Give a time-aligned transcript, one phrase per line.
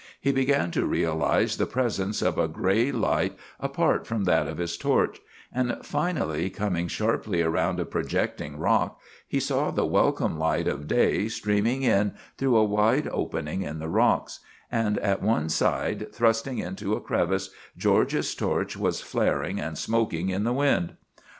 [0.19, 4.75] He began to realize the presence of a gray light apart from that of his
[4.75, 5.19] torch;
[5.53, 11.27] and finally coming sharply around a projecting rock, he saw the welcome light of day
[11.27, 14.39] streaming in through a wide opening in the rocks,
[14.71, 20.45] and at one side, thrust into a crevice, George's torch was flaring and smoking in
[20.45, 20.95] the wind.